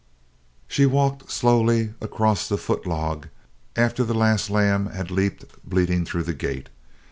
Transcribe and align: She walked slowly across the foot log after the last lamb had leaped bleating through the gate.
She 0.67 0.87
walked 0.87 1.29
slowly 1.29 1.93
across 2.01 2.49
the 2.49 2.57
foot 2.57 2.87
log 2.87 3.27
after 3.75 4.03
the 4.03 4.15
last 4.15 4.49
lamb 4.49 4.87
had 4.87 5.11
leaped 5.11 5.45
bleating 5.63 6.05
through 6.05 6.23
the 6.23 6.33
gate. 6.33 6.69